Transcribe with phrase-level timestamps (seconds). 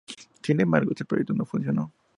[0.41, 1.93] Sin embargo, este proyecto no funcionó.